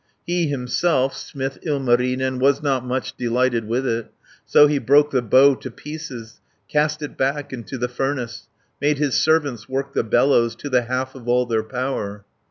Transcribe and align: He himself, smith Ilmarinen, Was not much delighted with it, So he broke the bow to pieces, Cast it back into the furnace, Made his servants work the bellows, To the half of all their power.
He 0.25 0.47
himself, 0.47 1.15
smith 1.15 1.59
Ilmarinen, 1.61 2.39
Was 2.39 2.63
not 2.63 2.83
much 2.83 3.15
delighted 3.17 3.67
with 3.67 3.85
it, 3.85 4.11
So 4.47 4.65
he 4.65 4.79
broke 4.79 5.11
the 5.11 5.21
bow 5.21 5.53
to 5.53 5.69
pieces, 5.69 6.41
Cast 6.67 7.03
it 7.03 7.15
back 7.15 7.53
into 7.53 7.77
the 7.77 7.87
furnace, 7.87 8.47
Made 8.81 8.97
his 8.97 9.13
servants 9.21 9.69
work 9.69 9.93
the 9.93 10.03
bellows, 10.03 10.55
To 10.55 10.69
the 10.71 10.85
half 10.85 11.13
of 11.13 11.27
all 11.27 11.45
their 11.45 11.61
power. 11.61 12.25